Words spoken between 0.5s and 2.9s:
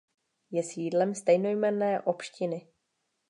Je sídlem stejnojmenné obštiny.